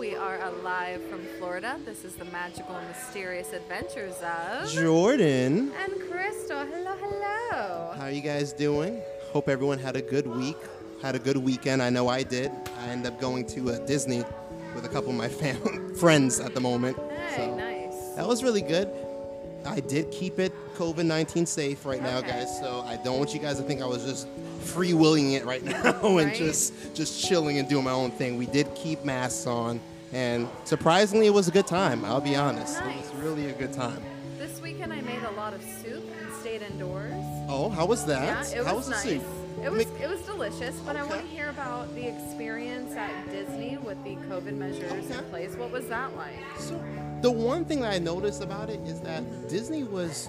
[0.00, 1.78] We are alive from Florida.
[1.84, 5.72] This is the magical and mysterious adventures of Jordan.
[5.78, 6.60] and Crystal.
[6.64, 7.92] Hello, hello.
[7.96, 9.02] How are you guys doing?
[9.32, 10.56] Hope everyone had a good week,
[11.02, 11.82] had a good weekend.
[11.82, 12.50] I know I did.
[12.80, 14.24] I ended up going to uh, Disney
[14.74, 16.96] with a couple of my fam- friends at the moment.
[17.28, 18.16] Hey, So, nice.
[18.16, 18.88] That was really good.
[19.66, 22.28] I did keep it COVID 19 safe right now, Okay.
[22.30, 22.58] guys.
[22.58, 24.26] So I don't want you guys to think I was just
[24.62, 26.34] free willing it right now and Right.
[26.34, 28.38] just just chilling and doing my own thing.
[28.38, 29.78] We did keep masks on,
[30.12, 32.04] and surprisingly, it was a good time.
[32.04, 32.80] I'll be honest.
[32.80, 33.06] Nice.
[33.06, 34.02] It was really a good time.
[34.38, 37.12] This weekend I made a lot of soup and stayed indoors.
[37.48, 38.50] Oh, how was that?
[38.50, 39.22] Yeah, it how was, was the nice.
[39.22, 39.36] soup?
[39.62, 43.76] It was it was delicious, but I want to hear about the experience at Disney
[43.76, 45.54] with the COVID measures in place.
[45.54, 46.38] What was that like?
[46.58, 46.82] So
[47.20, 49.48] the one thing that I noticed about it is that mm-hmm.
[49.48, 50.28] Disney was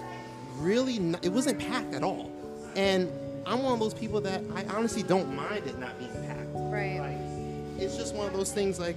[0.58, 2.30] really n it wasn't packed at all,
[2.76, 3.10] and
[3.46, 6.50] I'm one of those people that I honestly don't mind it not being packed.
[6.54, 6.98] Right.
[7.00, 8.96] Like it's just one of those things like.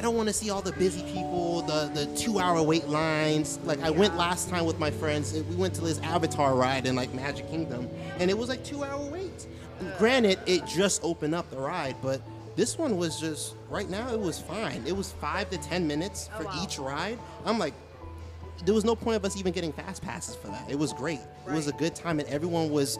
[0.00, 3.58] I don't want to see all the busy people, the the two hour wait lines.
[3.64, 5.34] Like I went last time with my friends.
[5.34, 7.86] and We went to this Avatar ride in like Magic Kingdom,
[8.18, 9.46] and it was like two hour wait.
[9.98, 12.22] Granted, it just opened up the ride, but
[12.56, 14.10] this one was just right now.
[14.10, 14.82] It was fine.
[14.86, 16.60] It was five to ten minutes Oh, for wow.
[16.64, 17.18] each ride.
[17.44, 17.74] I'm like,
[18.64, 20.70] there was no point of us even getting fast passes for that.
[20.70, 21.20] It was great.
[21.46, 22.98] It was a good time, and everyone was.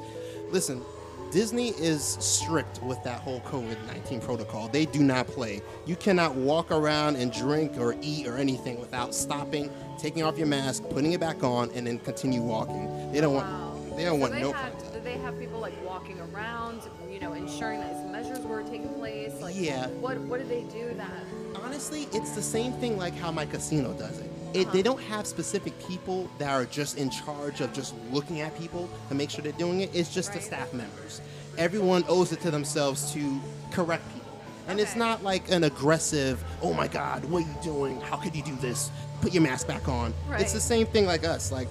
[0.51, 0.83] Listen,
[1.31, 4.67] Disney is strict with that whole COVID 19 protocol.
[4.69, 5.63] They do not play.
[5.87, 10.49] You cannot walk around and drink or eat or anything without stopping, taking off your
[10.49, 13.13] mask, putting it back on, and then continue walking.
[13.13, 13.69] They don't Wow.
[13.75, 13.97] want.
[13.97, 14.93] They don't So want they no had, contact.
[14.93, 18.89] Did they have people like walking around, you know, ensuring that these measures were taking
[18.95, 19.33] place?
[19.41, 19.87] Like, Yeah.
[20.01, 21.63] What What did they do that?
[21.63, 24.31] Honestly, it's the same thing like how my casino does it.
[24.55, 24.71] It.
[24.73, 25.17] They don't uh-huh.
[25.17, 29.31] have specific people that are just in charge of just looking at people to make
[29.31, 29.91] sure they're doing it.
[29.95, 31.21] It's just the staff members.
[31.59, 33.41] Everyone owes it to themselves to
[33.71, 34.21] correct people.
[34.69, 38.01] And it's not like an aggressive, oh my God, what are you doing?
[38.03, 38.91] How could you do this?
[39.21, 40.15] Put your mask back on.
[40.33, 41.51] It's the same thing like us.
[41.51, 41.69] Like,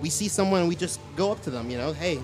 [0.00, 2.22] we see someone and we just go up to them, you know, hey,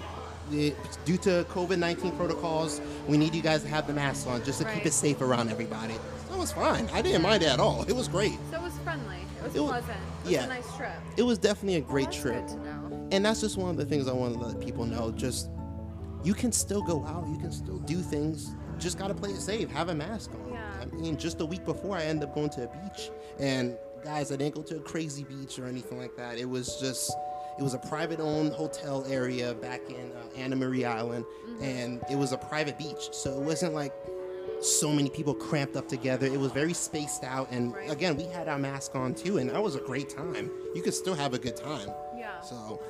[0.51, 4.61] due to COVID 19 protocols, we need you guys to have the masks on just
[4.61, 5.95] to keep it safe around everybody.
[6.31, 6.89] That was fine.
[6.93, 7.83] I didn't mind it at all.
[7.83, 8.39] It was great.
[8.51, 8.62] So
[9.61, 9.71] was.
[9.73, 10.25] It was It.
[10.25, 10.45] Was yeah.
[10.45, 10.91] a nice trip.
[11.17, 12.47] It was definitely a great That's trip.
[12.47, 13.09] Good to know.
[13.13, 15.11] And that's just one of the things I want to let people know.
[15.13, 15.51] Just
[16.25, 18.55] you can still go out, you can still do things.
[18.79, 19.71] Just gotta play it safe.
[19.71, 20.53] Have a mask on.
[20.53, 20.63] Yeah.
[20.81, 24.33] I mean, just a week before, I ended up going to a beach, and guys,
[24.33, 26.39] I didn't go to a crazy beach or anything like that.
[26.39, 27.13] It was just,
[27.59, 31.63] it was a private-owned hotel area back in uh, Anna Maria Island, Mm-hmm.
[31.65, 33.93] and it was a private beach, so it wasn't like
[34.61, 36.27] so many people cramped up together.
[36.27, 37.91] It was very spaced out, and Right.
[37.91, 40.51] again, we had our mask on too, and that was a great time.
[40.75, 41.89] You could still have a good time.
[42.17, 42.41] Yeah.
[42.41, 42.81] So,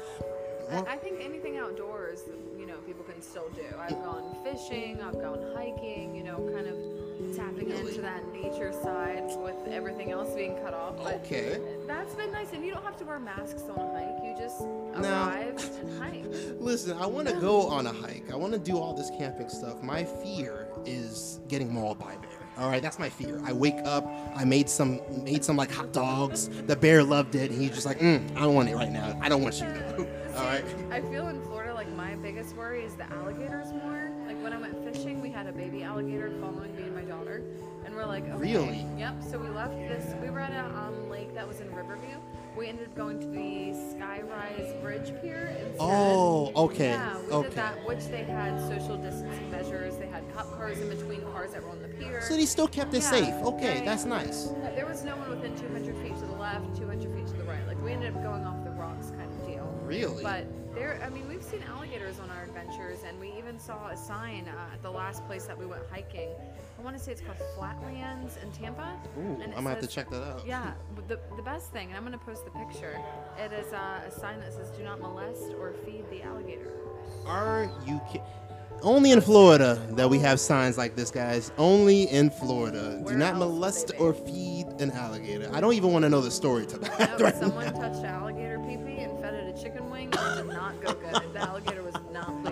[0.70, 2.20] well, I I think anything outdoors,
[2.58, 3.64] you know, people can still do.
[3.78, 6.76] I've gone fishing, I've gone hiking, you know, kind of
[7.36, 7.88] tapping Really?
[7.90, 10.96] into that nature side with everything else being cut off.
[10.96, 11.60] But Okay.
[11.86, 14.22] That's been nice, and you don't have to wear masks on a hike.
[14.24, 16.24] You just arrive and hike.
[16.60, 18.30] listen, I want to go on a hike.
[18.32, 19.82] I want to do all this camping stuff.
[19.82, 22.30] My fear is getting mauled by a bear.
[22.58, 23.40] All right, that's my fear.
[23.44, 24.06] I wake up,
[24.36, 26.48] I made some made some like hot dogs.
[26.48, 29.18] The bear loved it, and he's just like, mm, I don't want it right now.
[29.22, 30.06] I don't want you to.
[30.36, 30.64] all right.
[30.90, 34.10] I feel in Florida like my biggest worry is the alligators more.
[34.26, 37.42] Like when I went fishing, we had a baby alligator following me and my daughter,
[37.92, 38.38] and we're like, okay.
[38.52, 38.86] Really?
[38.96, 39.14] Yep.
[39.30, 40.14] So we left this.
[40.22, 42.16] We were at a um, lake that was in Riverview.
[42.56, 45.76] We ended up going to the Skyway Bridge Pier instead.
[45.80, 47.48] Oh, okay, Yeah, we okay.
[47.48, 49.96] did that, which they had social distancing measures.
[49.96, 52.20] They had cop cars in between cars that were on the pier.
[52.22, 53.10] So they still kept it Yeah.
[53.10, 53.34] safe.
[53.42, 54.48] Okay, Yeah, that's nice.
[54.74, 57.66] There was no one within 200 feet to the left, 200 feet to the right.
[57.66, 59.66] Like we ended up going off the rocks kind of deal.
[59.84, 60.22] Really?
[60.22, 63.96] But there, I mean, we've seen alligators on our adventures, and we even saw a
[63.96, 66.28] sign uh, at the last place that we went hiking.
[66.82, 68.92] I want to say it's called Flatlands in Tampa.
[69.16, 70.42] Ooh, and I'm gonna have to check that out.
[70.44, 72.98] Yeah, but the, the best thing, and I'm going to post the picture,
[73.38, 76.72] it is uh, a sign that says, do not molest or feed the alligator.
[77.24, 78.20] Are you ki-
[78.82, 81.52] Only in Florida that we have signs like this, guys.
[81.56, 82.98] Only in Florida.
[83.00, 85.48] Where Do not molest or feed an alligator.
[85.52, 86.98] I don't even want to know the story to that.
[87.20, 87.80] No, right someone now.
[87.80, 90.08] touched alligator pee pee and fed it a chicken wing.
[90.08, 91.32] It did not go good.
[91.32, 92.51] The alligator was not pleased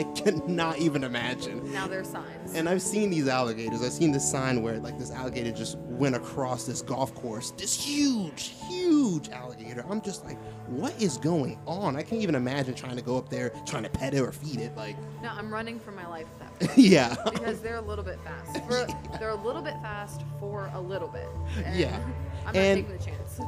[0.00, 1.70] I cannot even imagine.
[1.72, 2.54] Now there's signs.
[2.54, 3.82] And I've seen these alligators.
[3.82, 7.50] I've seen this sign where like this alligator just went across this golf course.
[7.52, 9.84] This huge, huge alligator.
[9.90, 10.38] I'm just like,
[10.68, 11.96] what is going on?
[11.96, 14.60] I can't even imagine trying to go up there, trying to pet it or feed
[14.60, 14.74] it.
[14.74, 17.14] Like, no, I'm running for my life that yeah.
[17.30, 18.56] because they're a little bit fast.
[18.66, 18.86] For,
[19.18, 21.28] They're a little bit fast for a little bit.
[21.64, 21.94] And Yeah.
[22.46, 23.40] I'm not And- taking the chance.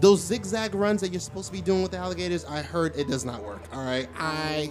[0.00, 3.06] Those zigzag runs that you're supposed to be doing with the alligators, I heard it
[3.08, 3.62] does not work.
[3.70, 4.70] All right, I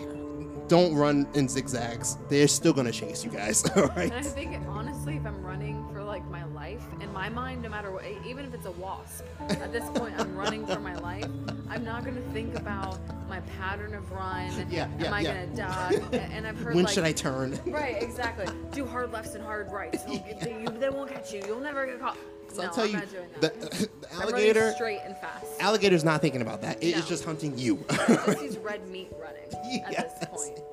[0.70, 2.18] don't run in zigzags.
[2.30, 3.70] They're still gonna chase you guys.
[3.76, 4.12] All right.
[4.12, 7.62] And I think honestly, honestly, if I'm running for like my life, in my mind,
[7.64, 10.96] no matter what, even if it's a wasp, at this point, I'm running for my
[10.96, 11.26] life.
[11.70, 14.50] I'm not gonna think about my pattern of run.
[14.70, 15.46] Yeah, yeah, Am I yeah.
[15.48, 16.06] gonna?
[16.14, 17.60] A- and I've heard when like, should I turn?
[17.66, 18.46] Right, exactly.
[18.72, 20.04] Do hard lefts and hard rights.
[20.06, 21.42] They'll they, you- they won't catch you.
[21.48, 22.18] You'll never get caught.
[22.50, 23.02] So no, I'll tell I'm you,
[23.42, 23.50] the,
[24.02, 25.46] the alligator, straight and fast.
[25.60, 26.82] alligator's not thinking about that.
[26.84, 27.08] It is No.
[27.08, 27.84] just hunting you.
[27.90, 30.60] Just red meat running at this point.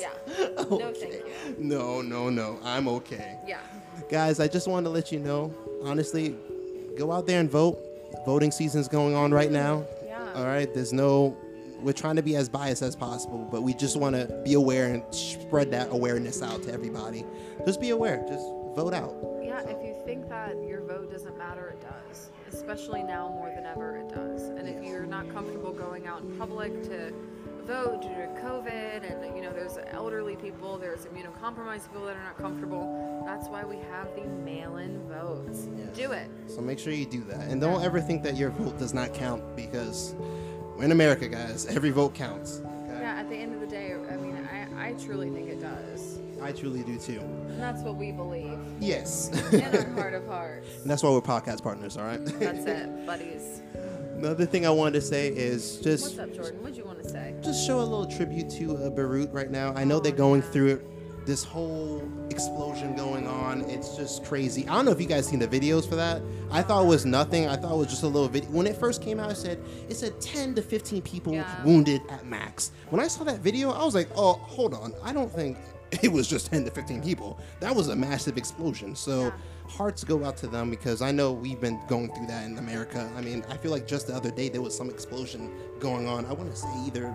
[0.00, 0.10] Yeah.
[0.70, 1.24] No, thank you.
[1.58, 2.58] No, no, no.
[2.62, 3.38] I'm okay.
[3.46, 3.58] Yeah.
[4.08, 6.36] Guys, I just wanted to let you know, honestly,
[6.96, 7.78] go out there and vote.
[8.26, 9.84] Voting season's going on right now.
[10.04, 10.32] Yeah.
[10.34, 10.72] All right.
[10.72, 11.36] There's no,
[11.80, 14.92] we're trying to be as biased as possible, but we just want to be aware
[14.92, 17.24] and spread that awareness out to everybody.
[17.66, 18.24] Just be aware.
[18.28, 18.44] Just
[18.76, 19.14] vote out.
[19.42, 19.78] Yeah, think
[20.46, 22.30] that your vote doesn't matter, it does.
[22.52, 24.48] Especially now more than ever, it does.
[24.48, 27.12] And if you're not comfortable going out in public to
[27.64, 32.22] vote due to COVID, and you know, there's elderly people, there's immunocompromised people that are
[32.22, 35.68] not comfortable, that's why we have the mail in votes.
[35.76, 35.96] Yes.
[35.96, 36.28] Do it.
[36.46, 37.48] So make sure you do that.
[37.48, 40.14] And don't ever think that your vote does not count because
[40.76, 41.66] we're in America, guys.
[41.66, 42.60] Every vote counts.
[42.60, 43.00] Okay?
[43.00, 45.93] Yeah, at the end of the day, I mean, I, I truly think it does.
[46.44, 47.20] I truly do too.
[47.20, 49.30] And that's what we believe Yes.
[49.52, 50.66] in our heart of hearts.
[50.82, 52.24] and that's why we're podcast partners, all right?
[52.24, 53.62] That's it, buddies.
[54.16, 56.60] Another thing I wanted to say is just What's up, Jordan?
[56.62, 57.34] What'd you want to say?
[57.42, 59.72] just show a little tribute to uh, Beirut right now.
[59.74, 63.62] I know they're going through it, this whole explosion going on.
[63.62, 64.68] It's just crazy.
[64.68, 66.20] I don't know if you guys seen the videos for that.
[66.50, 67.48] I thought it was nothing.
[67.48, 68.50] I thought it was just a little video.
[68.50, 69.58] When it first came out, it said
[69.88, 71.62] it said 10 to 15 people Yeah.
[71.64, 72.70] wounded at max.
[72.90, 74.92] When I saw that video, I was like, oh, hold on.
[75.02, 75.56] I don't think
[76.02, 77.38] it was just 10 to 15 people.
[77.60, 78.94] That was a massive explosion.
[78.96, 79.30] So Yeah.
[79.68, 83.10] hearts go out to them because I know we've been going through that in America.
[83.16, 85.50] I mean, I feel like just the other day there was some explosion
[85.80, 86.26] going on.
[86.26, 87.14] I want to say either,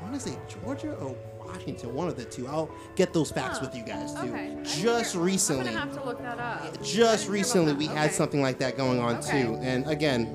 [0.00, 2.46] I want to say Georgia or Washington, one of the two.
[2.46, 3.66] I'll get those facts Huh.
[3.66, 4.28] with you guys too.
[4.28, 4.56] Okay.
[4.62, 6.82] Just hear- recently, I'm gonna have to look that up.
[6.82, 9.42] Just recently, we had something like that going on Okay.
[9.42, 9.56] too.
[9.60, 10.28] And again,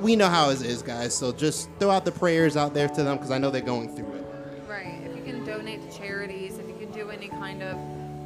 [0.00, 1.14] we know how it is, guys.
[1.14, 3.94] So just throw out the prayers out there to them because I know they're going
[3.94, 4.24] through it.
[4.68, 5.00] Right.
[5.04, 6.49] If you can donate to charities,
[7.30, 7.76] kind of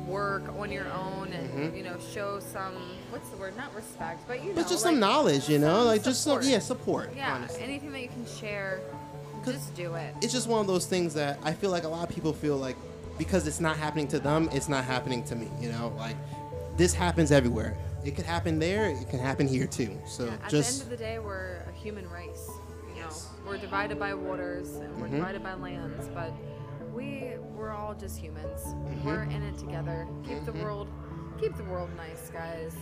[0.09, 2.75] work on your own, and you know, show some
[3.11, 3.57] what's the word?
[3.57, 4.61] Not respect, but you know, Mm-hmm.
[4.63, 6.45] But just like, some knowledge, you know, like just some, support.
[6.53, 7.13] yeah, support.
[7.17, 7.35] Yeah.
[7.35, 7.63] honestly.
[7.63, 8.81] Anything that you can share
[9.45, 10.15] just do it.
[10.23, 12.57] it's just one of those things that I feel like a lot of people feel
[12.57, 12.77] like
[13.19, 15.49] because it's not happening to them, it's not happening to me.
[15.61, 16.17] You know, like
[16.79, 17.77] this happens everywhere.
[18.05, 18.89] It could happen there.
[18.89, 19.99] It can happen here too.
[20.07, 22.49] So Yeah, At just the end of the day, we're a human race.
[22.89, 23.29] You know, Yes.
[23.47, 25.17] we're divided by waters and we're Mhm.
[25.17, 26.33] divided by lands, but
[26.95, 28.61] we we're all just humans.
[28.65, 29.07] Mm-hmm.
[29.07, 30.07] We're in it together.
[30.27, 30.89] Keep the world,
[31.41, 32.75] keep the world nice, guys.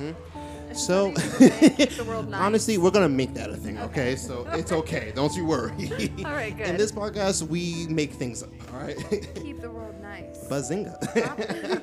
[0.00, 0.74] Mm-hmm.
[0.74, 1.14] so.
[1.14, 2.40] somebody keep the world nice.
[2.40, 3.78] Honestly, we're gonna make that a thing.
[3.78, 4.16] Okay, Okay.
[4.16, 5.12] so it's okay.
[5.16, 5.72] Don't you worry.
[6.24, 6.68] All right, good.
[6.68, 8.50] In this podcast, we make things up.
[8.72, 8.96] All right.
[9.36, 10.46] keep the world nice.
[10.48, 10.96] Bazinga.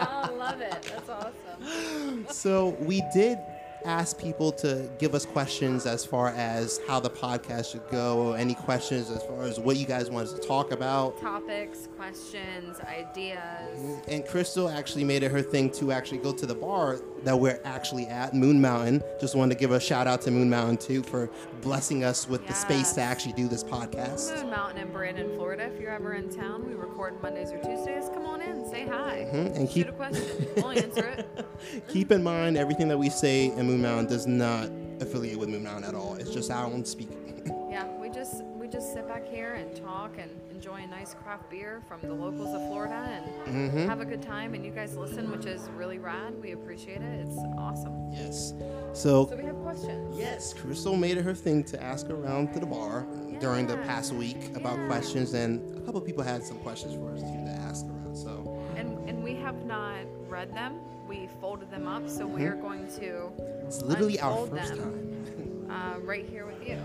[0.00, 0.82] I love it.
[0.82, 2.26] That's awesome.
[2.28, 3.38] so we did
[3.84, 8.36] ask people to give us questions as far as how the podcast should go, or
[8.36, 11.20] any questions as far as what you guys want us to talk about.
[11.20, 14.00] Topics, questions, ideas.
[14.08, 17.58] And Crystal actually made it her thing to actually go to the bar that we're
[17.64, 19.02] actually at, Moon Mountain.
[19.20, 21.30] Just wanted to give a shout out to Moon Mountain too for
[21.62, 24.34] blessing us with the space to actually do this podcast.
[24.36, 25.64] Moon Mountain in Brandon, Florida.
[25.74, 28.08] If you're ever in town, we record Mondays or Tuesdays.
[28.14, 30.24] Come on in, say hi, Mhm, and keep- a question.
[30.56, 31.26] We'll answer it.
[31.88, 34.68] Keep in mind, everything that we say in Moon Mountain does not
[35.00, 36.14] affiliate with Moon Mountain at all.
[36.16, 37.20] It's just our own speaking.
[37.74, 40.30] Yeah, we just we just sit back here and talk and
[40.64, 43.86] enjoy a nice craft beer from the locals of Florida and Mhm.
[43.86, 44.54] have a good time.
[44.54, 46.40] And you guys listen, which is really rad.
[46.40, 47.20] We appreciate it.
[47.26, 47.92] It's awesome.
[48.10, 48.54] Yes.
[48.94, 50.16] So So we have questions.
[50.18, 53.06] Yes, Crystal made it her thing to ask around to the bar
[53.40, 54.86] during the past week about Yeah.
[54.86, 58.16] questions, and a couple of people had some questions for us too to ask around.
[58.16, 59.98] So And and we have not
[60.30, 60.80] read them.
[61.06, 63.30] We folded them up, so we are going to
[63.66, 64.78] it's literally our first them.
[64.78, 65.70] time.
[65.70, 66.78] uh, right here with you.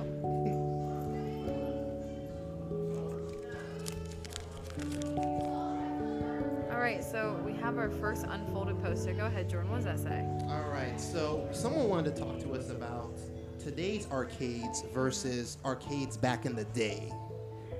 [6.79, 9.11] All right, so we have our first unfolded poster.
[9.11, 9.69] Go ahead, Jordan.
[9.69, 10.25] What does that say?
[10.47, 13.19] All right, so someone wanted to talk to us about
[13.61, 17.11] today's arcades versus arcades back in the day.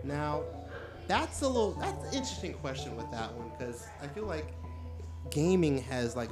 [0.04, 0.44] Now,
[1.08, 4.54] that's a little that's an interesting question with that one because I feel like
[5.30, 6.30] gaming has like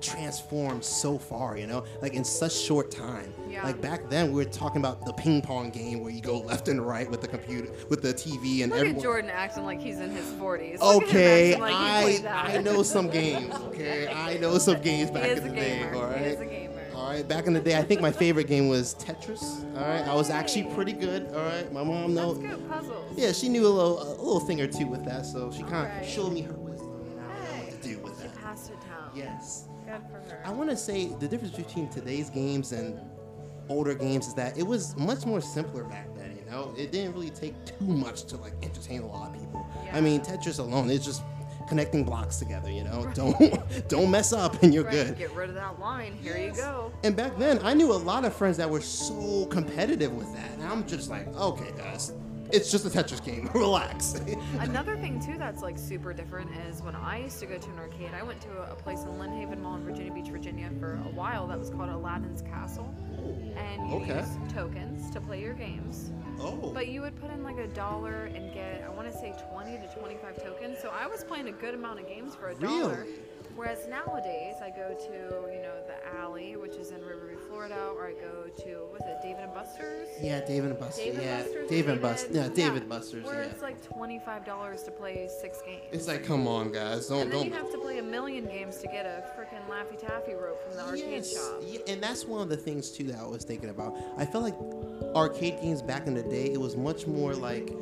[0.00, 3.32] transformed so far, you know, like in such short time.
[3.48, 3.64] Yeah.
[3.64, 6.68] Like back then, we were talking about the ping pong game where you go left
[6.68, 8.96] and right with the computer, with the TV, and Look everyone.
[8.96, 10.80] at Jordan acting like he's in his 40s.
[10.80, 12.54] Look Okay, like I.
[12.58, 13.54] I know some games.
[13.54, 15.90] Okay, I know some games back in the day.
[15.94, 16.18] All right.
[16.20, 16.74] He is a gamer.
[16.94, 19.64] All right, back in the day, I think my favorite game was Tetris.
[19.76, 21.28] All right, I was actually pretty good.
[21.28, 22.38] All right, my mom That's knows.
[22.38, 22.68] good.
[22.68, 23.16] Puzzles.
[23.16, 25.74] Yeah, she knew a little, a little thing or two with that, so she kind
[25.86, 26.04] of Alright.
[26.06, 28.34] showed me her wisdom and I know what to do with She that.
[28.34, 29.10] passed class to town.
[29.14, 29.67] Yes.
[29.88, 30.42] Good for her.
[30.44, 33.00] I want to say the difference between today's games and
[33.68, 36.36] older games is that it was much more simpler back then.
[36.36, 39.66] You know, it didn't really take too much to like entertain a lot of people.
[39.92, 41.22] I mean, Tetris alone is just
[41.68, 42.70] connecting blocks together.
[42.70, 45.18] You know, don't don't mess up and you're right, good.
[45.18, 46.18] Get rid of that line.
[46.22, 46.92] Here you go.
[47.04, 50.50] And back then, I knew a lot of friends that were so competitive with that,
[50.52, 52.12] and I'm just like, okay, guys,
[52.52, 53.50] it's just a Tetris game.
[53.54, 54.14] Relax.
[54.60, 57.78] Another thing too that's like super different is when I used to go to an
[57.78, 58.10] arcade.
[58.18, 61.46] I went to a, place in Lynnhaven Mall in Virginia Beach, Virginia, for a while
[61.48, 62.94] that was called Aladdin's Castle,
[63.56, 64.18] and you Okay.
[64.18, 66.10] use tokens to play your games.
[66.40, 66.70] oh.
[66.72, 69.72] But you would put in like a dollar and get, I want to say 20
[69.78, 70.78] to 25 tokens.
[70.80, 73.04] So I was playing a good amount of games for a dollar.
[73.04, 73.18] Really?
[73.56, 78.06] Whereas nowadays, I go to, you know, the Alley, which is in Riverview, Florida, or
[78.06, 80.08] I go to, was it David and Buster's?
[80.22, 81.02] Yeah, David and Buster.
[81.04, 81.70] David yeah, Buster's.
[81.70, 82.28] David and Buster.
[82.32, 83.24] Yeah, David yeah, Buster's.
[83.24, 83.48] Where Yeah.
[83.48, 85.82] it's like $25 to play six games.
[85.92, 87.46] It's like, come on, guys, don't and then don't.
[87.48, 90.76] you have to play a million games to get a freaking Laffy Taffy rope from
[90.76, 91.62] the arcade Yes, shop.
[91.66, 93.96] yeah, and that's one of the things too that I was thinking about.
[94.16, 94.56] I felt like
[95.14, 97.72] arcade games back in the day, it was much more like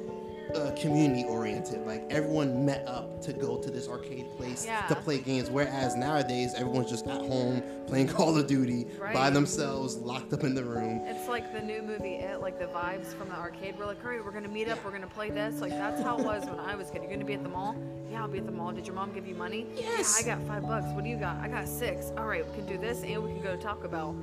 [0.55, 1.87] uh, community oriented.
[1.87, 4.83] Like everyone met up to go to this arcade place Yeah.
[4.87, 5.51] to play games.
[5.51, 10.55] Whereas nowadays, everyone's just at home playing Call of Duty by themselves, locked up in
[10.55, 11.01] the room.
[11.05, 13.75] It's like the new movie It, like the vibes from the arcade.
[13.79, 15.61] We're like, hurry, we're gonna meet up, we're gonna play this.
[15.61, 17.03] Like that's how it was when I was kid.
[17.03, 17.77] You're gonna be at the mall?
[18.11, 18.73] Yeah, I'll be at the mall.
[18.73, 19.67] Did your mom give you money?
[19.77, 20.23] Yes.
[20.25, 20.87] Yeah, I got five bucks.
[20.93, 21.37] What do you got?
[21.39, 22.13] I got six.
[22.17, 24.15] All right, we can do this, and we can go to Taco Bell.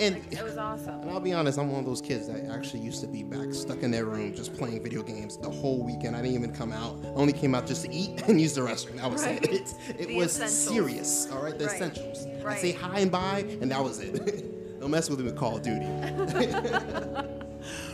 [0.00, 1.02] And Like, it was awesome.
[1.02, 3.52] And I'll be honest, I'm one of those kids that actually used to be back
[3.54, 6.16] stuck in their room just playing video games the whole weekend.
[6.16, 6.96] I didn't even come out.
[7.04, 8.96] I only came out just to eat and use the restroom.
[8.96, 9.42] That was Right.
[9.44, 9.74] it.
[9.98, 10.52] It, it was essentials.
[10.74, 11.28] serious.
[11.32, 11.74] All right, the Right.
[11.74, 12.26] essentials.
[12.46, 14.54] I say hi and bye, and that was it.
[14.80, 15.86] Don't mess with me with Call of Duty.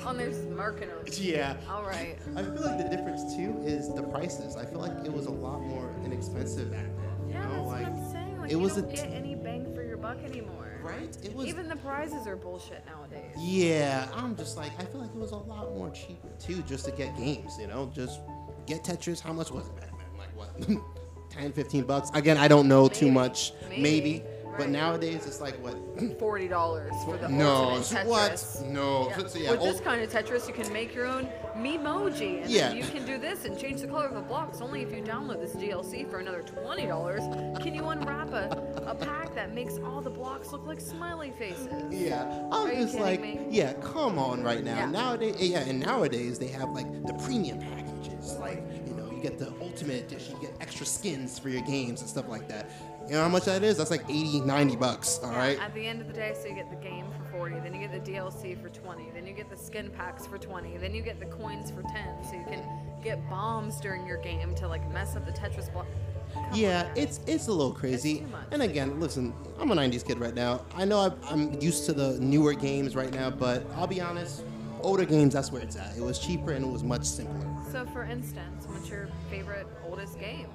[0.05, 0.91] Oh, on their marketing.
[1.15, 1.57] yeah.
[1.71, 2.17] All right.
[2.37, 4.55] I feel like the difference too is the prices.
[4.57, 7.29] I feel like it was a lot more inexpensive back then.
[7.29, 8.39] You Yeah, know, that's like what I'm saying.
[8.41, 10.64] Like it you was don't a get any bang for your buck anymore.
[10.85, 11.17] Right.
[11.23, 13.35] It was Even the prizes are bullshit nowadays.
[13.39, 16.85] Yeah, I'm just like I feel like it was a lot more cheaper too, just
[16.87, 17.57] to get games.
[17.59, 18.21] You know, just
[18.67, 19.21] get Tetris.
[19.21, 20.19] How much was it back then?
[20.19, 20.81] Like what,
[21.31, 22.11] 10, 15 bucks?
[22.15, 23.53] Again, I don't know too much.
[23.69, 24.23] Maybe, Maybe.
[24.57, 25.77] But nowadays it's like what?
[26.19, 28.07] Forty dollars for the no, ultimate Tetris.
[28.07, 28.63] what?
[28.73, 29.27] No, Yeah.
[29.27, 32.73] So, yeah, With this kind of Tetris, you can make your own Memoji, and Yeah.
[32.73, 34.61] you can do this and change the color of the blocks.
[34.61, 37.23] Only if you download this DLC for another twenty dollars
[37.63, 41.69] can you unwrap a, a pack that makes all the blocks look like smiley faces.
[41.91, 43.47] Yeah, I'm you just like, me?
[43.51, 44.77] yeah, come on, right now.
[44.77, 44.87] Yeah.
[44.91, 49.39] Nowadays, yeah, and nowadays they have like the premium packages, like you know, you get
[49.39, 52.71] the ultimate edition, you get extra skins for your games and stuff like that.
[53.07, 53.77] You know how much that is?
[53.77, 55.21] That's like 80, 90 bucks.
[55.23, 55.61] All Yeah, right.
[55.61, 57.87] At the end of the day, so you get the game for 40, then you
[57.87, 61.03] get the DLC for 20, then you get the skin packs for 20, then you
[61.03, 61.93] get the coins for 10,
[62.25, 62.63] so you can
[63.03, 65.87] get bombs during your game to like mess up the Tetris block.
[66.33, 68.23] Come Yeah, it's it's a little crazy.
[68.33, 68.47] much.
[68.51, 70.63] And again, listen, I'm a '90s kid right now.
[70.75, 74.43] I know I'm used to the newer games right now, but I'll be honest,
[74.81, 75.97] older games that's where it's at.
[75.97, 77.47] It was cheaper and it was much simpler.
[77.71, 80.49] So, for instance, what's your favorite oldest game?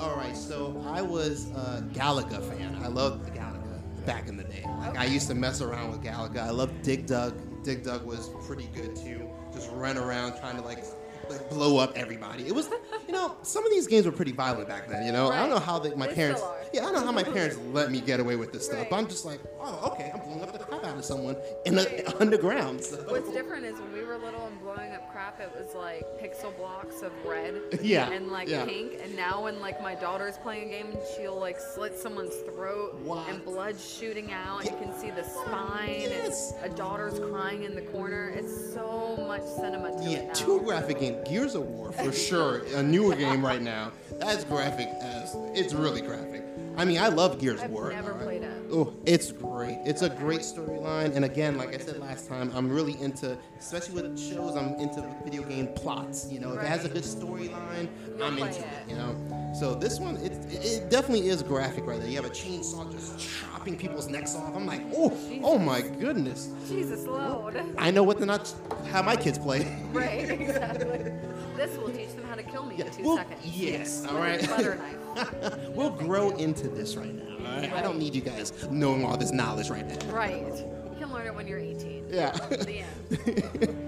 [0.00, 2.80] All right, so I was a Galaga fan.
[2.82, 4.64] I loved the Galaga back in the day.
[4.78, 6.38] Like I used to mess around with Galaga.
[6.38, 7.34] I loved Dig Dug.
[7.62, 9.28] Dig Dug was pretty good too.
[9.52, 10.84] Just run around trying to like
[11.28, 12.46] like blow up everybody.
[12.46, 12.70] It was,
[13.06, 15.04] you know, some of these games were pretty violent back then.
[15.04, 16.42] You know, I don't know how they, my They parents.
[16.72, 18.86] Yeah, I don't know how my parents let me get away with this stuff.
[18.88, 21.82] But I'm just like, oh, okay, I'm blowing up the crap of someone in the
[21.82, 22.14] Right.
[22.20, 22.82] underground.
[22.84, 22.96] So.
[23.08, 26.56] What's different is when we were little and blowing up crap, it was like pixel
[26.56, 28.64] blocks of red Yeah, and like yeah.
[28.64, 28.98] pink.
[29.02, 32.94] And now when like my daughter's playing a game and she'll like slit someone's throat
[33.02, 33.28] What?
[33.28, 36.52] and blood shooting out, and you can see the spine Yes.
[36.62, 38.28] and a daughter's crying in the corner.
[38.36, 41.16] It's so much cinema to Yeah, two graphic game.
[41.24, 42.62] Gears of War for sure.
[42.74, 43.90] A newer game right now.
[44.18, 46.42] That's graphic as it's really graphic.
[46.76, 47.90] I mean, I love Gears of War.
[47.90, 48.24] never alright?
[48.26, 48.49] played it.
[48.72, 49.78] Oh, it's great.
[49.84, 54.00] It's a great storyline, and again, like I said last time, I'm really into, especially
[54.02, 54.56] with shows.
[54.56, 56.28] I'm into video game plots.
[56.30, 57.88] You know, if it has a good storyline,
[58.22, 58.64] I'm into it.
[58.86, 58.90] it.
[58.90, 62.08] You know, so this one, it, it definitely is graphic right there.
[62.08, 64.54] You have a chainsaw just chopping people's necks off.
[64.54, 66.50] I'm like, oh, oh my goodness.
[66.68, 67.60] Jesus Lord.
[67.76, 68.54] I know what to not
[68.90, 69.76] how my kids play.
[69.92, 71.12] right, exactly.
[71.56, 73.40] This will teach them how to kill me Yeah, in two well, seconds.
[73.44, 74.48] yes, With all right.
[74.48, 74.76] Butter
[75.16, 75.68] knife.
[75.70, 77.24] we'll grow into this right now.
[77.50, 77.72] All right?
[77.72, 80.12] I don't need you guys knowing all this knowledge right now.
[80.12, 80.46] Right.
[80.46, 82.06] You can learn it when you're 18.
[82.10, 82.36] Yeah.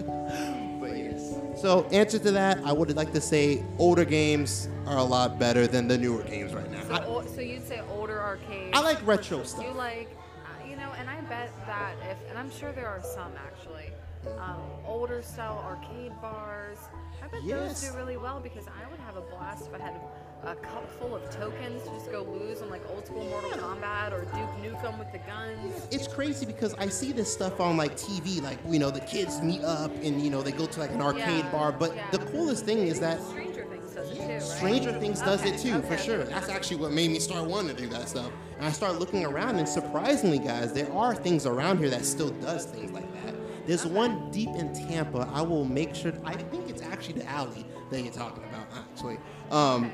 [0.80, 1.34] But yes.
[1.60, 5.66] So, answer to that, I would like to say older games are a lot better
[5.66, 6.82] than the newer games right now.
[6.82, 8.76] So, I, o- so you'd say older arcades.
[8.76, 9.64] I like retro stuff.
[9.64, 10.08] You like,
[10.44, 13.90] uh, you know, and I bet that if, and I'm sure there are some actually,
[14.38, 16.78] um, older style arcade bars.
[17.22, 17.80] I bet Yes.
[17.82, 20.00] those do really well because I would have a blast if I had
[20.44, 24.12] a cup full of tokens to just go lose on like old school Mortal Kombat
[24.12, 25.86] or Duke Nukem with the guns.
[25.90, 29.40] It's crazy because I see this stuff on like TV, like you know the kids
[29.40, 31.70] meet up and you know they go to like an arcade Yeah, bar.
[31.72, 32.10] But yeah.
[32.10, 34.42] the coolest thing is that Stranger Things does it too, right?
[34.42, 36.24] Stranger Things does Okay, it too, for sure.
[36.24, 38.32] That's actually what made me start wanting to do that stuff.
[38.56, 42.30] And I started looking around, and surprisingly, guys, there are things around here that still
[42.30, 43.34] does things like that.
[43.66, 45.28] There's one deep in Tampa.
[45.32, 46.12] I will make sure.
[46.24, 49.18] I think it's actually the alley that you're talking about, actually.
[49.52, 49.92] Um,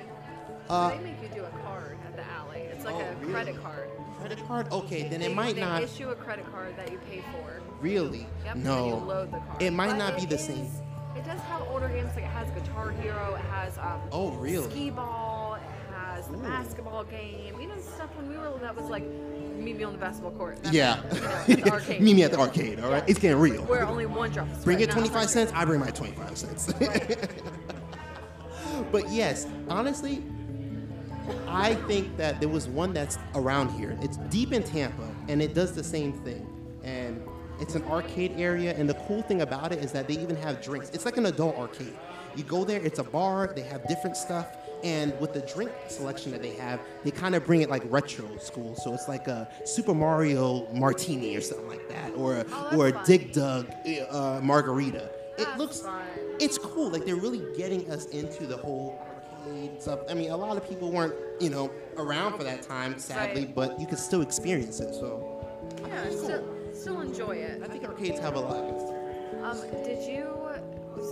[0.70, 2.60] uh, they make you do a card at the alley.
[2.60, 3.32] It's like Oh, a really?
[3.32, 3.88] credit card.
[4.18, 4.72] credit card?
[4.72, 5.82] Okay, then They, it might they not.
[5.82, 7.60] issue a credit card that you pay for.
[7.80, 8.26] Really?
[8.44, 8.87] Yep, no.
[8.88, 9.62] you load the card.
[9.62, 10.68] It might But not be the is- same.
[11.16, 14.70] It does have older games like it has Guitar Hero, it has um, Oh, really?
[14.70, 15.62] skee ball, it
[15.94, 16.42] has the Ooh.
[16.42, 17.60] basketball game.
[17.60, 19.02] You know, stuff when we were little that was like
[19.58, 20.62] meet me on the basketball court.
[20.62, 21.02] That's Yeah.
[21.10, 21.14] it,
[21.48, 22.00] you know, at the arcade.
[22.02, 23.02] Meet me at the arcade, all right?
[23.02, 23.10] Yeah.
[23.10, 23.62] It's getting real.
[23.64, 24.46] Where only one drop.
[24.62, 26.72] Bring right, your not 25 cents, I bring my 25 cents.
[28.92, 30.22] but yes, honestly,
[31.47, 33.97] I think that there was one that's around here.
[34.02, 36.47] It's deep in Tampa, and it does the same thing.
[36.82, 37.23] And
[37.61, 40.62] it's an arcade area, and the cool thing about it is that they even have
[40.62, 40.90] drinks.
[40.90, 41.97] It's like an adult arcade.
[42.37, 44.47] You go there, it's a bar, they have different stuff,
[44.85, 48.37] and with the drink selection that they have, they kind of bring it like retro
[48.38, 48.76] school.
[48.76, 52.76] So it's like a Super Mario martini or something like that, or a, Oh, that's
[52.76, 53.04] or a fun.
[53.06, 53.73] Dig Dug
[54.11, 55.11] uh, margarita.
[55.37, 56.02] It looks, fun.
[56.38, 56.90] it's cool.
[56.90, 59.00] Like they're really getting us into the whole
[59.47, 60.00] arcade stuff.
[60.09, 63.54] I mean, a lot of people weren't, you know, around for that time, sadly, Right.
[63.54, 64.95] but you could still experience it.
[64.95, 65.35] So
[65.87, 66.18] Yeah, Cool.
[66.25, 67.62] still, still enjoy it.
[67.62, 68.64] I think arcades have a lot.
[69.42, 70.26] Um, did you?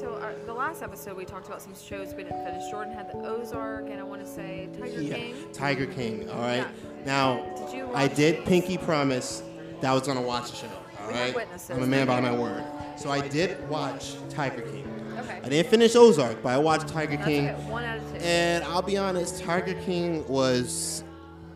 [0.00, 2.68] So our, the last episode we talked about some shows we didn't finish.
[2.71, 5.35] Jordan had the Ozark, and I want to say Tiger Yeah, King.
[5.52, 6.28] Tiger King.
[6.30, 6.56] All right.
[6.56, 7.04] Yeah.
[7.04, 8.49] Now, Did you I did these?
[8.49, 9.45] pinky promise
[9.80, 10.66] that I was gonna watch the show.
[11.04, 11.37] All right.
[11.71, 12.64] I'm a man by my word.
[12.97, 14.88] So I did watch Tiger King.
[15.26, 15.40] Okay.
[15.42, 17.50] I didn't finish Ozark, but I watched Tiger King.
[17.50, 17.71] okay.
[17.71, 18.18] One out of two.
[18.18, 21.04] And I'll be honest, Tiger King was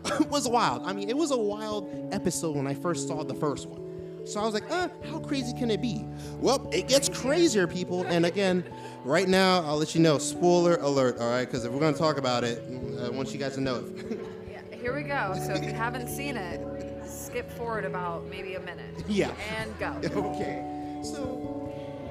[0.29, 0.83] was wild.
[0.85, 3.81] I mean, it was a wild episode when I first saw the first one.
[4.25, 6.05] So I was like, uh, how crazy can it be?
[6.39, 8.03] Well, it gets crazier, people.
[8.03, 8.63] And again,
[9.03, 11.45] right now, I'll let you know, spoiler alert, all right?
[11.45, 12.63] Because if we're going to talk about it,
[13.03, 14.19] I want you guys to know it.
[14.51, 15.33] yeah, here we go.
[15.43, 16.61] So if you haven't seen it,
[17.07, 19.03] skip forward about maybe a minute.
[19.07, 19.31] Yeah.
[19.57, 19.99] And go.
[20.35, 20.67] okay.
[21.03, 21.50] So,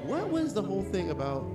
[0.05, 1.45] what was the whole thing about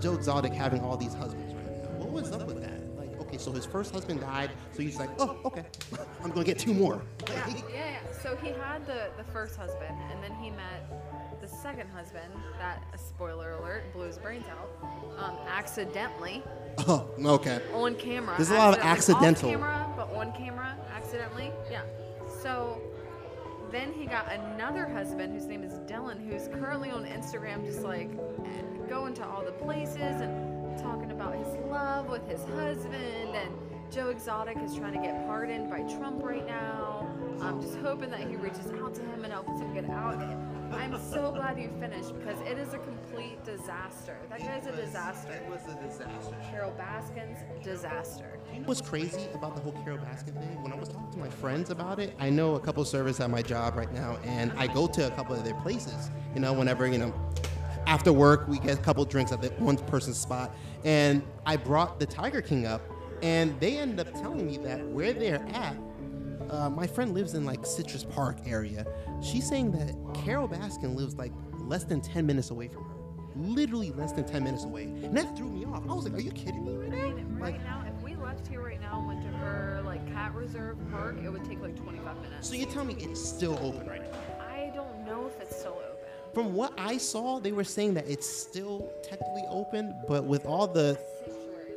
[0.00, 1.88] Joe Exotic having all these husbands right now?
[1.98, 2.96] What was up with that?
[2.98, 5.64] Like, okay, so his first husband died, so he's like, oh, okay,
[6.24, 7.02] I'm gonna get two more.
[7.28, 7.98] Yeah, yeah, yeah.
[8.22, 12.82] So he had the, the first husband, and then he met the second husband that,
[12.92, 14.70] a spoiler alert, blew his brains out,
[15.18, 16.42] um, accidentally,
[16.86, 17.60] Oh, okay.
[17.74, 18.34] on camera.
[18.36, 19.48] There's a lot of accidental.
[19.48, 21.50] Off camera, but on camera, accidentally.
[21.70, 21.82] Yeah.
[22.42, 22.80] So
[23.70, 28.10] then he got another husband whose name is Dylan, who's currently on Instagram, just like
[28.88, 33.34] going to all the places and talking about his love with his husband.
[33.34, 33.50] And
[33.90, 37.08] Joe Exotic is trying to get pardoned by Trump right now.
[37.40, 40.20] I'm just hoping that he reaches out to him and helps him get out.
[40.72, 42.78] I'm so glad you finished because it is a
[43.10, 44.16] complete disaster.
[44.28, 45.32] That guy's a disaster.
[45.32, 46.36] It was a disaster.
[46.50, 48.38] Carol Baskins, disaster.
[48.52, 50.62] You know what's crazy about the whole Carol Baskin thing?
[50.62, 53.20] When I was talking to my friends about it, I know a couple of servers
[53.20, 56.10] at my job right now, and I go to a couple of their places.
[56.34, 57.14] You know, whenever you know,
[57.86, 61.98] after work, we get a couple drinks at the one person's spot, and I brought
[61.98, 62.82] the Tiger King up,
[63.22, 65.76] and they ended up telling me that where they're at.
[66.48, 68.84] Uh, my friend lives in like Citrus Park area.
[69.22, 69.94] She's saying that
[70.24, 72.99] Carol Baskin lives like less than 10 minutes away from her.
[73.36, 74.84] Literally less than 10 minutes away.
[74.84, 75.82] And that threw me off.
[75.88, 77.14] I was like, are you kidding me right now?
[77.14, 80.06] mean, Like, right now, if we left here right now and went to her like
[80.12, 82.48] cat reserve park, it would take like 25 minutes.
[82.48, 84.18] So you tell me it's still open right now?
[84.40, 85.86] I don't know if it's still open.
[86.34, 90.66] From what I saw, they were saying that it's still technically open, but with all
[90.68, 90.98] the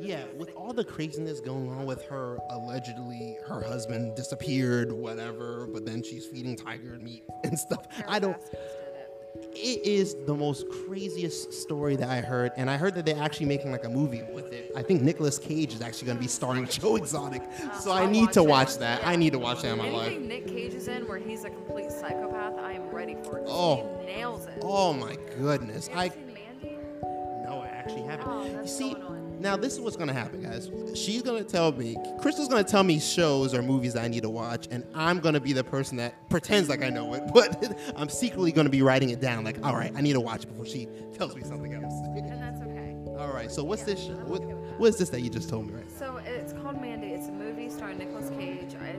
[0.00, 5.86] yeah, with all the craziness going on with her allegedly her husband disappeared, whatever, but
[5.86, 7.86] then she's feeding tiger meat and stuff.
[8.08, 8.36] I don't
[9.52, 9.86] it.
[9.86, 13.72] is the most craziest story that I heard, and I heard that they're actually making
[13.72, 14.72] like a movie with it.
[14.76, 17.42] I think Nicolas Cage is actually going to be starring Joe Exotic,
[17.80, 18.80] so I need to watch it.
[18.80, 19.00] that.
[19.02, 19.08] Yeah.
[19.08, 20.06] I need to watch that in my life.
[20.08, 23.44] Anything Nick Cage is in where he's a complete psychopath, I am ready for it.
[23.46, 23.98] Oh.
[24.00, 24.58] He nails it.
[24.62, 25.88] Oh my goodness!
[25.88, 26.76] You I ever seen Mandy?
[27.44, 28.26] No, I actually haven't.
[28.28, 29.23] Oh, you see, going on.
[29.44, 30.70] Now this is what's gonna happen, guys.
[30.94, 34.30] She's gonna tell me, Crystal's gonna tell me shows or movies that I need to
[34.30, 38.08] watch, and I'm gonna be the person that pretends like I know it, but I'm
[38.08, 39.44] secretly gonna be writing it down.
[39.44, 41.92] Like, all right, I need to watch it before she tells me something else.
[42.16, 42.96] And that's okay.
[43.18, 43.50] all right.
[43.50, 44.04] So what's this?
[44.04, 44.14] Show?
[44.14, 44.42] What,
[44.78, 45.74] what is this that you just told me?
[45.74, 45.90] Right?
[45.90, 47.08] So it's called Mandy.
[47.08, 48.74] It's a movie starring Nicolas Cage.
[48.80, 48.96] I,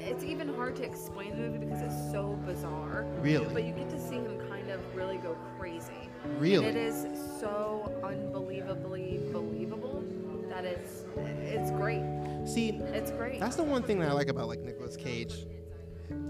[0.00, 3.06] it's even hard to explain the movie because it's so bizarre.
[3.20, 3.52] Really?
[3.54, 6.05] But you get to see him kind of really go crazy.
[6.38, 6.66] Really?
[6.68, 7.06] And it is
[7.40, 10.04] so unbelievably believable
[10.48, 11.04] that it's
[11.42, 12.02] it's great.
[12.46, 13.40] See, It's great.
[13.40, 15.46] that's the one thing that I like about like Nicolas Cage.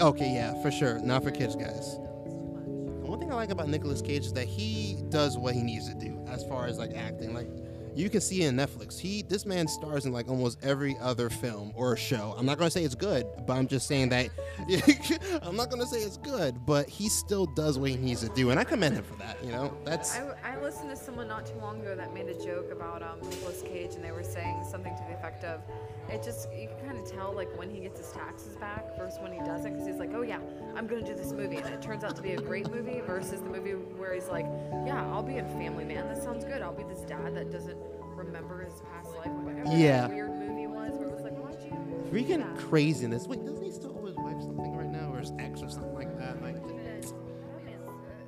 [0.00, 0.98] Okay, yeah, for sure.
[1.00, 1.96] Not for kids, guys.
[1.96, 5.88] The one thing I like about Nicolas Cage is that he does what he needs
[5.88, 7.34] to do as far as like acting.
[7.34, 7.48] Like
[7.96, 11.72] you can see in Netflix, he this man stars in like almost every other film
[11.74, 12.34] or show.
[12.36, 14.28] I'm not gonna say it's good, but I'm just saying that
[15.42, 18.50] I'm not gonna say it's good, but he still does what he needs to do,
[18.50, 19.42] and I commend him for that.
[19.42, 22.44] You know, that's I, I listened to someone not too long ago that made a
[22.44, 25.62] joke about um, Nicolas Cage, and they were saying something to the effect of,
[26.10, 29.18] "It just you can kind of tell like when he gets his taxes back versus
[29.20, 30.40] when he doesn't, because he's like, oh yeah,
[30.74, 33.40] I'm gonna do this movie, and it turns out to be a great movie versus
[33.40, 34.46] the movie where he's like,
[34.84, 36.60] yeah, I'll be a Family Man, that sounds good.
[36.60, 37.78] I'll be this dad that doesn't
[38.26, 40.02] remember his past life, whatever Yeah.
[40.02, 41.70] that weird movie was, where it was like, why'd you
[42.10, 43.26] freaking craziness.
[43.26, 45.94] Wait, doesn't he still owe his wife something right now, or his ex or something
[45.94, 46.42] like that?
[46.42, 46.56] Like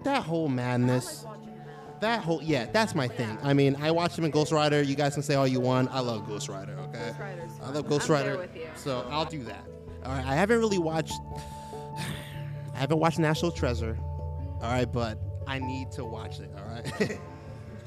[0.04, 1.24] that whole madness.
[1.24, 2.00] I like watching that.
[2.00, 3.37] That whole yeah, that's my thing.
[3.42, 4.80] I mean, I watched him in Ghost Rider.
[4.82, 5.90] You guys can say all you want.
[5.92, 6.76] I love Ghost Rider.
[6.88, 8.48] Okay, Ghost Rider's I love Ghost Rider.
[8.76, 9.64] So I'll do that.
[10.04, 11.14] All right, I haven't really watched.
[12.74, 13.98] I haven't watched National Treasure.
[14.00, 16.50] All right, but I need to watch it.
[16.56, 17.18] All right.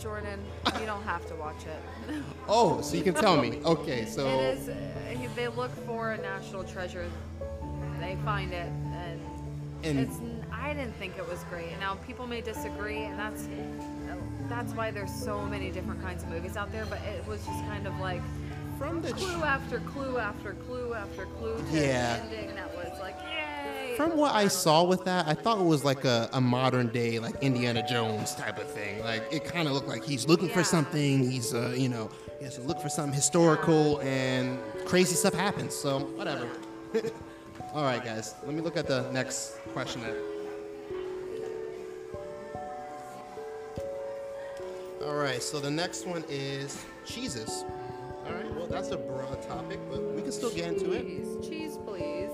[0.01, 0.39] Jordan,
[0.79, 2.15] you don't have to watch it.
[2.47, 3.59] oh, so you can tell me.
[3.63, 4.69] Okay, so It is.
[4.69, 4.75] Uh,
[5.35, 7.05] they look for a national treasure.
[7.99, 9.19] They find it, and,
[9.83, 10.17] And- it's.
[10.51, 11.67] I didn't think it was great.
[11.79, 13.47] Now people may disagree, and that's
[14.49, 16.85] that's why there's so many different kinds of movies out there.
[16.85, 18.21] But it was just kind of like
[18.77, 22.19] from the clue after clue after clue after clue to Yeah.
[22.23, 23.40] ending that was like, yay!
[24.01, 27.19] From what I saw with that, I thought it was like a, a modern day,
[27.19, 29.03] like Indiana Jones type of thing.
[29.03, 31.29] Like it kind of looked like he's looking for something.
[31.29, 32.09] He's, uh, you know,
[32.39, 35.75] he has to look for something historical, and crazy stuff happens.
[35.75, 36.49] So whatever.
[37.75, 38.33] All right, guys.
[38.43, 40.01] Let me look at the next question.
[40.01, 40.15] Then.
[45.05, 45.43] All right.
[45.43, 47.65] So the next one is cheeses.
[48.25, 48.51] All right.
[48.55, 51.03] Well, that's a broad topic, but we can still get into it.
[51.03, 52.30] Cheese, cheese, please.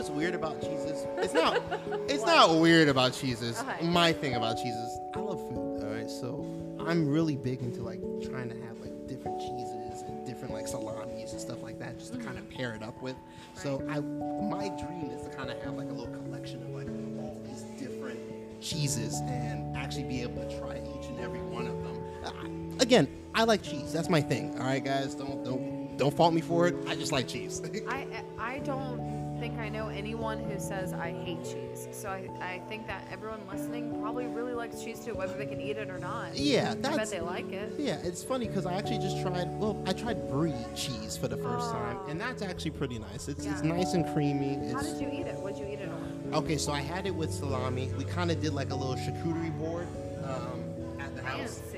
[0.00, 1.06] What's weird about cheeses?
[1.18, 1.62] It's not.
[2.08, 3.60] it's not weird about cheeses.
[3.60, 3.86] Okay.
[3.86, 5.84] My thing about cheeses, I love food.
[5.84, 6.42] All right, so
[6.80, 11.32] I'm really big into like trying to have like different cheeses and different like salamis
[11.32, 12.28] and stuff like that, just to mm-hmm.
[12.28, 13.14] kind of pair it up with.
[13.52, 16.88] So I, my dream is to kind of have like a little collection of like
[17.22, 18.20] all these different
[18.62, 22.78] cheeses and actually be able to try each and every one of them.
[22.78, 23.92] I, again, I like cheese.
[23.92, 24.58] That's my thing.
[24.58, 26.74] All right, guys, don't don't don't fault me for it.
[26.88, 27.60] I just like cheese.
[27.86, 28.06] I
[28.38, 29.09] I don't
[29.40, 31.88] think I know anyone who says I hate cheese.
[31.92, 35.60] So I, I think that everyone listening probably really likes cheese too, whether they can
[35.60, 36.36] eat it or not.
[36.36, 37.72] yeah, I bet they like it.
[37.78, 39.48] Yeah, it's funny because I actually just tried.
[39.58, 41.72] Well, I tried brie cheese for the first oh.
[41.72, 42.10] time, Oh.
[42.10, 43.28] and that's actually pretty nice.
[43.28, 44.58] It's, it's nice and creamy.
[44.72, 45.36] How did you eat it?
[45.36, 46.34] What'd you eat it on?
[46.34, 46.58] okay.
[46.58, 47.90] So I had it with salami.
[47.96, 49.88] We kind of did like a little charcuterie board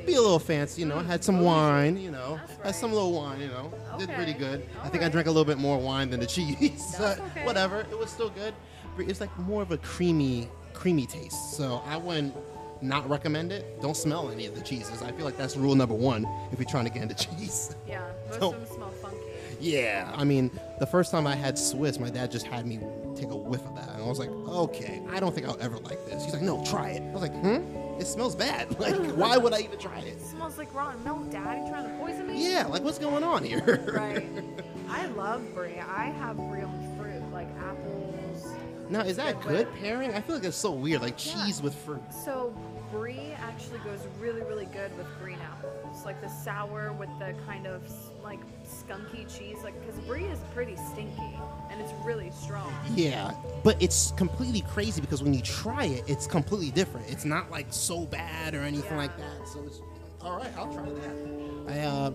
[0.07, 0.97] Be a little fancy, you know.
[0.99, 2.41] Mm, Had some wine, you know.
[2.47, 3.73] That's Had some little wine, you know.
[3.99, 4.39] Did pretty Okay.
[4.41, 4.67] good.
[4.81, 6.97] I All think I drank a little bit more wine than the cheese.
[7.01, 7.45] Okay.
[7.45, 7.81] Whatever.
[7.91, 8.55] It was still good.
[8.97, 11.57] But It's like more of a creamy, creamy taste.
[11.57, 12.35] So I wouldn't
[12.83, 13.81] not recommend it.
[13.81, 15.03] Don't smell any of the cheeses.
[15.03, 17.75] I feel like that's rule number one if you're trying to get into cheese.
[17.89, 19.17] Yeah, most Don't- of them smell funky.
[19.61, 22.81] Yeah, I mean, the first time I had Swiss, my dad just had me
[23.15, 25.77] take a whiff of that, and I was like, okay, I don't think I'll ever
[25.79, 26.25] like this.
[26.25, 27.03] He's like, no, try it.
[27.03, 27.59] I was like, hmm,
[28.03, 28.69] it smells bad.
[28.83, 30.09] Like, why would I even try it?
[30.09, 31.63] It smells like rotten milk, Dad.
[31.65, 32.51] You trying to poison me?
[32.53, 33.81] Yeah, like what's going on here?
[33.95, 34.27] Right.
[34.89, 35.79] I love brie.
[35.79, 38.47] I have brie on fruit, like apples.
[38.91, 40.13] now, is that Good good pairing?
[40.15, 41.45] I feel like it's so weird, like Yeah.
[41.45, 42.03] cheese with fruit.
[42.13, 42.53] So
[42.91, 47.67] brie actually goes really, really good with green apples, like the sour with the kind
[47.67, 47.83] of
[48.23, 51.39] like skunky cheese, like because brie is pretty stinky
[51.71, 52.73] and it's really strong.
[52.95, 57.11] Yeah, but it's completely crazy because when you try it, it's completely different.
[57.11, 59.49] It's not like so bad or anything like that.
[59.49, 59.81] So it's
[60.21, 60.53] all right.
[60.57, 61.69] I'll try that.
[61.69, 62.13] I uh,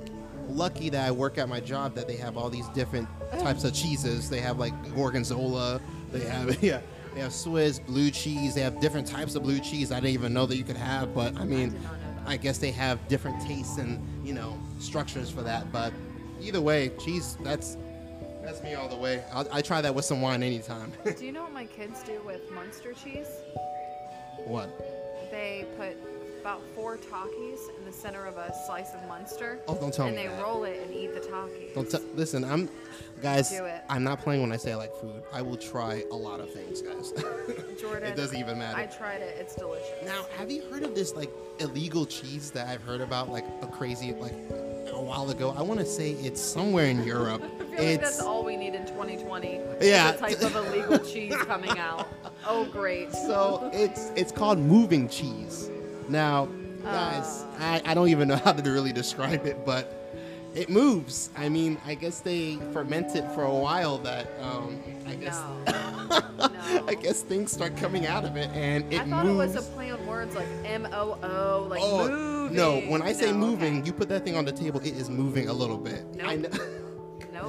[0.49, 3.07] lucky that I work at my job that they have all these different
[3.39, 4.29] types of cheeses.
[4.29, 5.81] They have like gorgonzola.
[6.11, 6.81] They have yeah.
[7.13, 8.53] They have Swiss blue cheese.
[8.53, 9.91] They have different types of blue cheese.
[9.91, 11.96] I didn't even know that you could have, but I mean, did not know that.
[12.27, 15.71] I guess they have different tastes and you know structures for that.
[15.71, 15.93] But
[16.41, 17.37] either way, cheese.
[17.41, 17.77] That's
[18.43, 19.23] that's me all the way.
[19.31, 20.93] I'll, I try that with some wine anytime.
[21.17, 23.27] do you know what my kids do with Munster cheese?
[24.45, 24.69] what?
[25.31, 25.97] They put
[26.39, 29.59] about four Takis the center of a slice of Munster.
[29.67, 30.43] Oh, don't tell and me And they that.
[30.43, 31.73] roll it and eat the Takis.
[31.73, 32.43] Don't t- listen.
[32.43, 32.69] I'm,
[33.21, 33.49] guys.
[33.49, 33.81] Do it.
[33.89, 35.23] I'm not playing when I say I like food.
[35.33, 37.13] I will try a lot of things, guys.
[37.81, 38.77] Jordan, it doesn't even matter.
[38.77, 39.37] I tried it.
[39.39, 39.87] It's delicious.
[40.03, 43.67] now, have you heard of this like illegal cheese that I've heard about like a
[43.67, 44.33] crazy like
[44.91, 45.55] a while ago?
[45.57, 47.41] I want to say it's somewhere in Europe.
[47.45, 49.61] I feel feel like that's all we need in 2020.
[49.81, 50.11] Yeah.
[50.11, 52.07] The type of illegal cheese coming out.
[52.49, 53.11] Oh, great.
[53.11, 55.69] So it's it's called moving cheese.
[56.07, 56.47] Now,
[56.87, 57.45] guys.
[57.59, 59.93] I, I don't even know how to really describe it, but
[60.55, 61.29] it moves.
[61.37, 65.63] I mean, I guess they fermented for a while that um, I guess No.
[66.39, 66.83] No.
[66.87, 69.53] I guess things start coming out of it and it I thought moves.
[69.53, 72.55] it was a play on words like M O O, like Oh moving.
[72.57, 72.79] no!
[72.81, 73.85] When I say No, moving, okay.
[73.87, 74.79] you put that thing on the table.
[74.79, 76.05] It is moving a little bit.
[76.23, 76.53] I Nope.
[76.53, 76.59] know.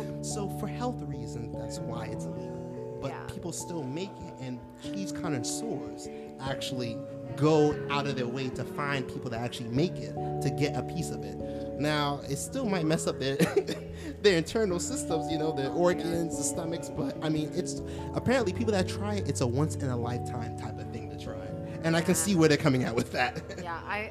[0.05, 0.07] Nope.
[0.25, 2.99] So for health reasons, that's why it's illegal.
[3.01, 3.23] But Yeah.
[3.33, 6.09] people still make it, and cheese connoisseurs
[6.41, 6.99] actually
[7.37, 10.83] go out of their way to find people that actually make it to get a
[10.83, 11.37] piece of it.
[11.79, 13.37] Now, it still might mess up their
[14.23, 16.89] their internal systems, you know, their organs, the stomachs.
[16.89, 17.83] But I mean, it's
[18.15, 21.25] apparently people that try it, it's a once in a lifetime type of thing to
[21.25, 21.47] try.
[21.85, 23.43] And I can see where they're coming out with that.
[23.63, 24.11] Yeah, I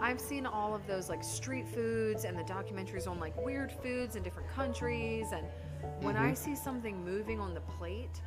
[0.00, 4.16] I've seen all of those like street foods and the documentaries on like weird foods
[4.16, 5.46] in different countries and
[6.00, 8.20] when I see something moving on the plate,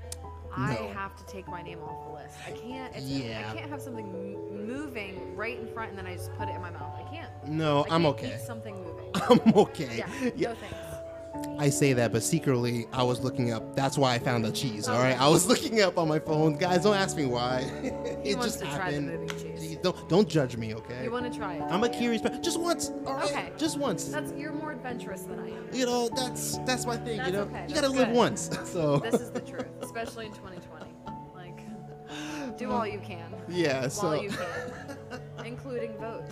[0.55, 0.83] I Mm-hmm.
[0.85, 0.89] No.
[0.93, 2.35] have to take my name off the list.
[2.45, 2.95] I can't.
[2.95, 3.49] It's, Yeah.
[3.51, 6.55] I can't have something m- moving right in front and then I just put it
[6.55, 6.93] in my mouth.
[6.95, 7.29] I can't.
[7.47, 8.37] no, I I'm okay.
[8.45, 9.05] Something moving.
[9.15, 9.97] I'm okay.
[9.97, 10.09] Yeah.
[10.35, 10.49] Yeah.
[10.49, 11.59] No thanks.
[11.59, 13.75] I say that, but secretly I was looking up.
[13.75, 14.87] That's why I found the cheese.
[14.87, 16.55] All right, I was looking up on my phone.
[16.57, 17.61] Guys, don't ask me why.
[18.23, 19.52] It just to try the happened.
[19.83, 21.03] Don't don't judge me, okay?
[21.03, 21.61] You want to try it?
[21.63, 22.41] I'm a curious person.
[22.41, 22.89] Just once.
[23.05, 23.25] All right.
[23.25, 23.51] Okay.
[23.57, 24.05] Just once.
[24.05, 25.67] That's you're more adventurous than I am.
[25.73, 27.17] you know, that's that's my thing.
[27.17, 28.49] That's you know, okay, you gotta that's live once.
[28.65, 30.85] So This is the truth, especially in 2020.
[31.35, 33.29] Like, do all you can.
[33.49, 33.87] yeah.
[33.89, 36.25] So you can, including vote.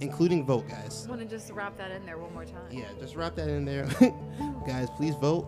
[0.00, 1.06] including vote, guys.
[1.08, 2.66] Want to just wrap that in there one more time?
[2.72, 3.84] Yeah, just wrap that in there,
[4.66, 4.88] guys.
[4.96, 5.46] Please vote.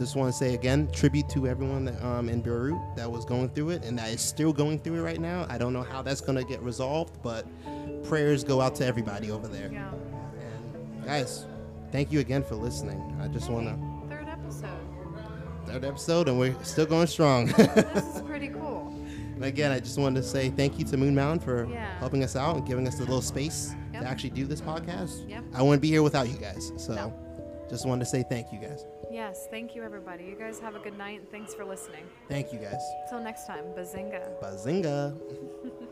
[0.00, 3.50] Just want to say again, tribute to everyone that, um, in Beirut that was going
[3.50, 5.44] through it and that is still going through it right now.
[5.50, 7.44] I don't know how that's gonna get resolved, but
[8.04, 9.70] prayers go out to everybody over there.
[9.70, 9.90] Yeah.
[10.94, 11.44] And guys,
[11.92, 12.98] thank you again for listening.
[13.22, 13.76] I just want to
[14.08, 14.70] Third episode.
[15.66, 17.48] third episode, and we're still going strong.
[17.48, 18.88] This is pretty cool.
[19.34, 21.98] and again, I just wanted to say thank you to Moon Mountain for Yeah.
[21.98, 24.00] helping us out and giving us a little space Yep.
[24.02, 25.28] to actually do this podcast.
[25.28, 25.44] Yep.
[25.54, 26.72] I wouldn't be here without you guys.
[26.78, 27.12] So, No.
[27.68, 28.86] just wanted to say thank you guys.
[29.10, 29.48] Yes.
[29.50, 30.24] Thank you, everybody.
[30.24, 32.04] You guys have a good night, and thanks for listening.
[32.28, 32.80] Thank you guys.
[33.08, 34.40] Till next time, bazinga.
[34.40, 35.16] Bazinga.